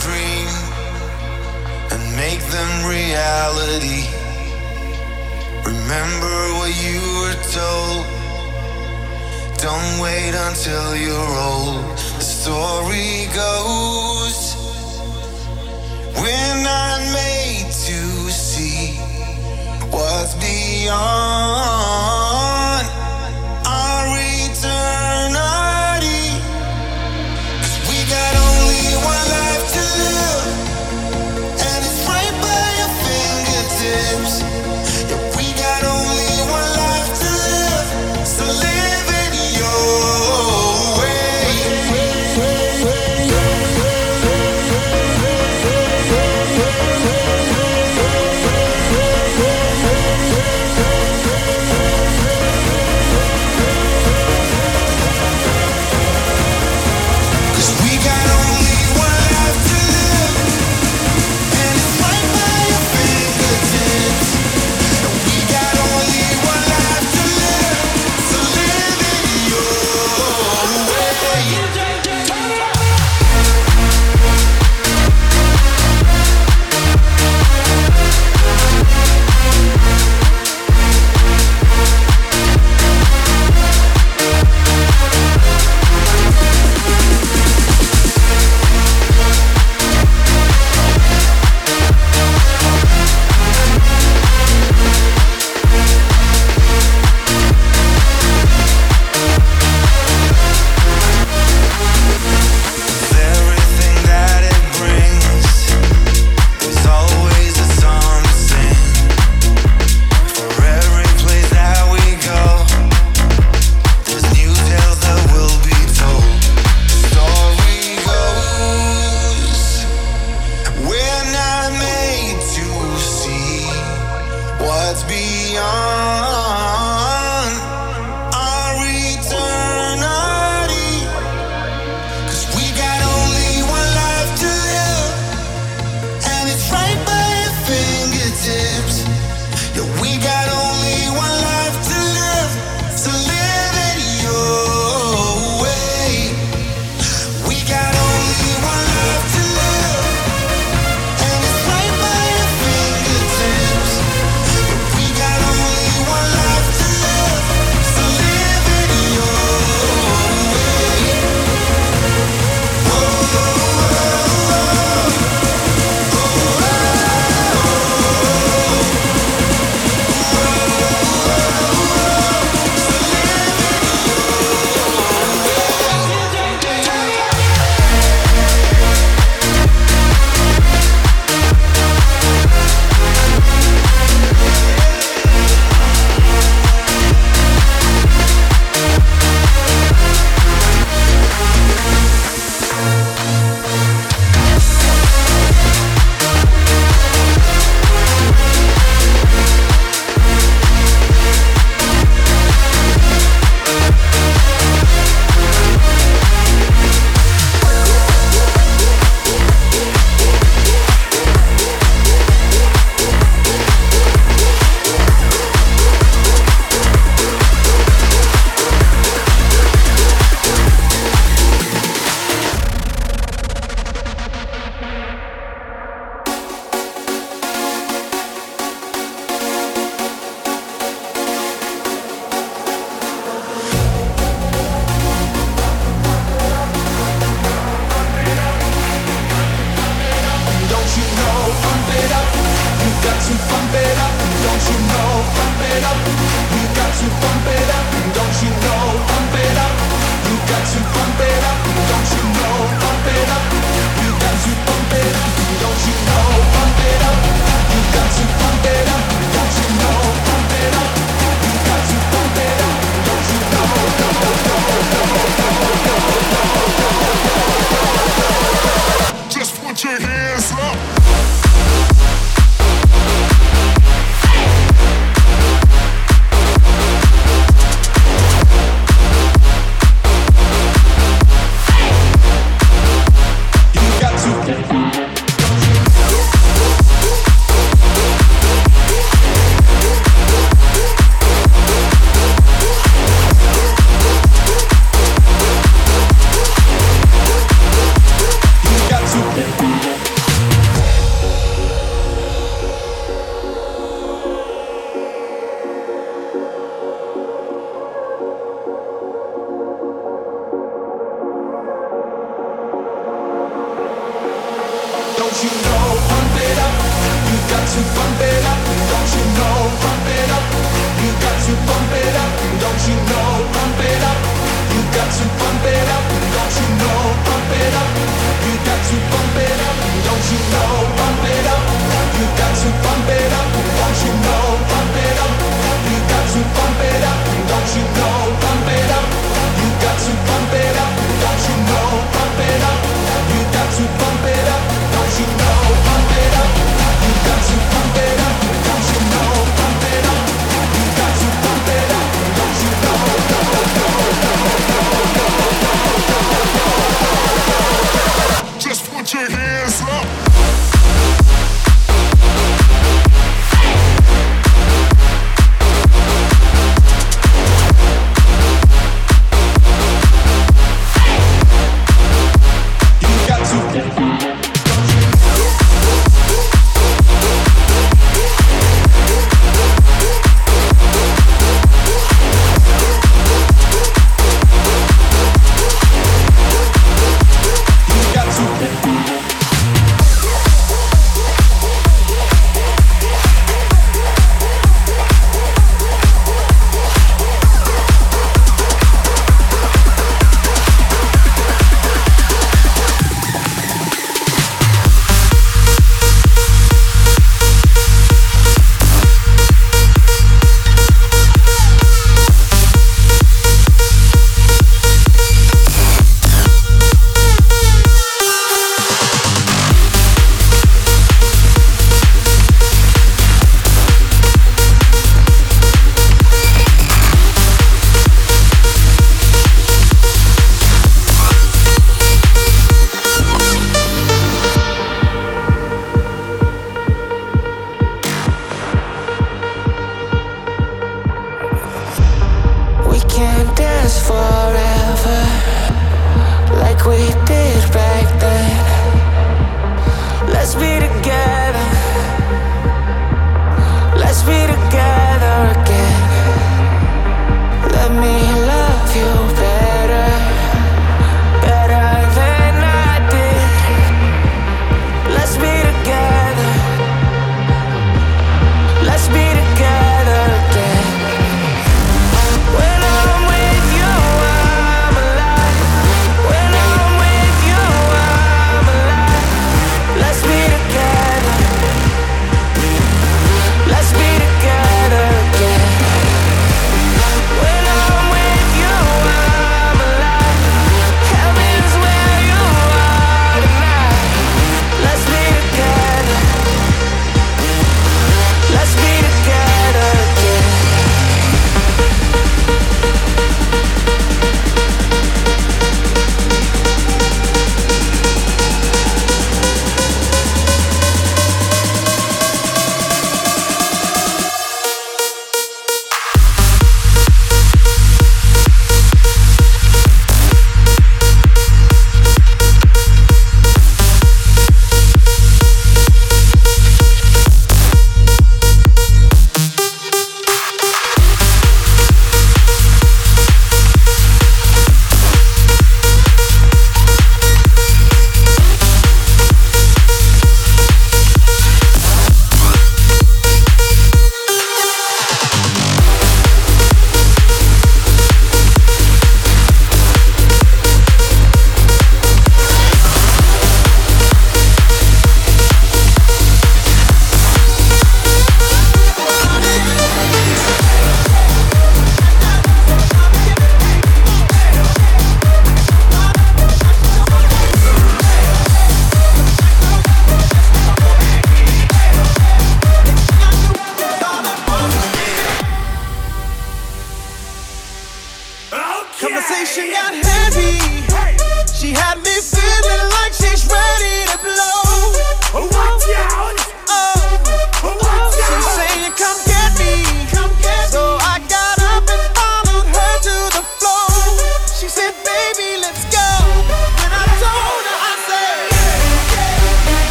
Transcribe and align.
dream 0.00 0.48
and 1.92 2.02
make 2.16 2.42
them 2.56 2.72
reality. 2.88 4.02
Remember 5.64 6.36
what 6.58 6.72
you 6.84 7.00
were 7.20 7.38
told. 7.52 8.04
Don't 9.58 10.00
wait 10.00 10.34
until 10.34 10.96
you're 10.96 11.34
old. 11.50 11.84
The 12.18 12.24
story 12.24 13.28
goes, 13.34 14.56
we're 16.20 16.56
not 16.62 17.00
made 17.12 17.66
to 17.86 18.30
see 18.30 18.96
what's 19.90 20.34
beyond. 20.34 22.23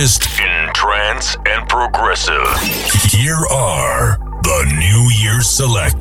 freshest 0.00 0.40
in 0.40 0.72
trance 0.72 1.36
and 1.46 1.68
progressive. 1.68 2.46
Here 3.10 3.36
are 3.50 4.16
the 4.42 4.74
New 4.78 5.10
Year 5.22 5.42
Select. 5.42 5.99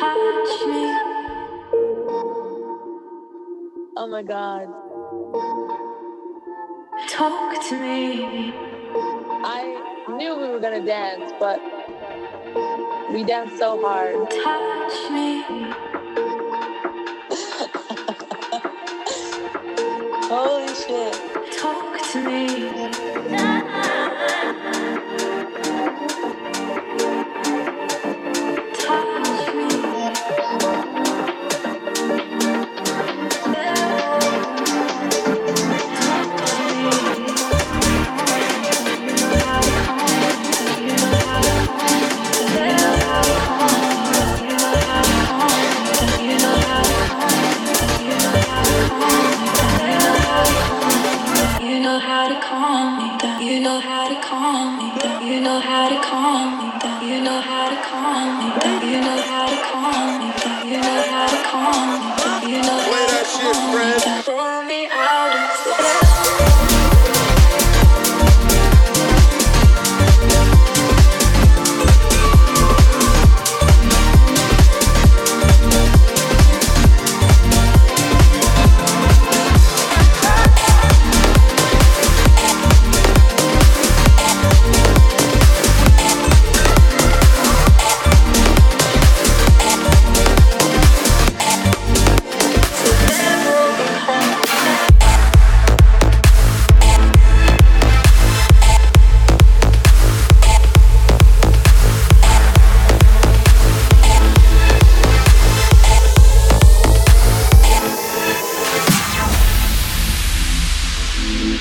touch 0.00 0.66
me. 0.66 0.84
Oh 3.98 4.06
my 4.08 4.22
god. 4.22 4.66
Talk 7.10 7.62
to 7.68 7.78
me. 7.78 8.54
I 9.44 10.06
knew 10.16 10.36
we 10.36 10.48
were 10.48 10.58
gonna 10.58 10.84
dance, 10.84 11.32
but 11.38 11.60
we 13.12 13.24
danced 13.24 13.58
so 13.58 13.78
hard. 13.82 14.30
Touch 14.30 15.10
me. 15.10 15.42
Holy 20.32 20.74
shit. 20.74 21.14
Talk 21.58 22.00
to 22.12 22.24
me. 22.24 23.69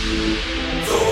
The 0.09 1.08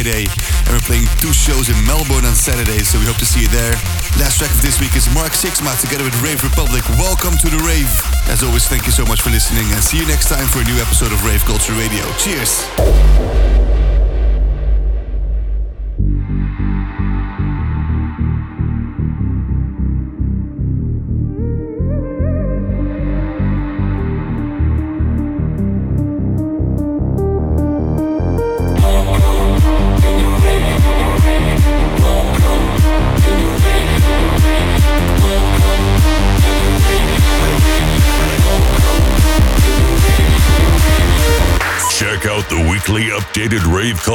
Friday, 0.00 0.24
and 0.64 0.72
we're 0.72 0.88
playing 0.88 1.04
two 1.20 1.32
shows 1.34 1.68
in 1.68 1.76
Melbourne 1.84 2.24
on 2.24 2.34
Saturday, 2.34 2.78
so 2.78 2.98
we 2.98 3.04
hope 3.04 3.18
to 3.18 3.26
see 3.26 3.42
you 3.42 3.48
there. 3.48 3.72
Last 4.16 4.38
track 4.38 4.50
of 4.50 4.62
this 4.62 4.80
week 4.80 4.96
is 4.96 5.06
Mark 5.12 5.32
Sixma 5.32 5.78
together 5.78 6.04
with 6.04 6.16
Rave 6.22 6.42
Republic. 6.42 6.82
Welcome 6.96 7.36
to 7.36 7.50
the 7.50 7.58
rave. 7.68 7.90
As 8.26 8.42
always, 8.42 8.66
thank 8.66 8.86
you 8.86 8.92
so 8.92 9.04
much 9.04 9.20
for 9.20 9.28
listening, 9.28 9.70
and 9.72 9.84
see 9.84 9.98
you 9.98 10.06
next 10.06 10.30
time 10.30 10.46
for 10.48 10.60
a 10.60 10.64
new 10.64 10.80
episode 10.80 11.12
of 11.12 11.22
Rave 11.22 11.44
Culture 11.44 11.74
Radio. 11.74 12.00
Cheers. 12.16 13.49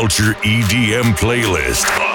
Culture 0.05 0.35
EDM 0.43 1.17
playlist 1.17 2.14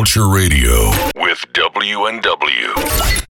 Culture 0.00 0.26
Radio. 0.30 1.09